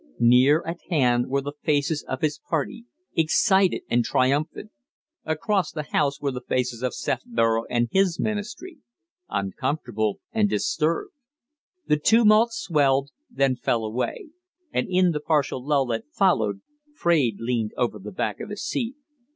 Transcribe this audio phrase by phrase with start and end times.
[0.17, 4.71] Near at hand were the faces of his party, excited and triumphant;
[5.25, 8.79] across the house were the faces of Sefborough and his Ministry,
[9.29, 11.13] uncomfortable and disturbed.
[11.85, 14.29] The tumult swelled, then fell away;
[14.73, 16.61] and in the partial lull that followed
[16.95, 18.95] Fraide leaned over the back of his seat.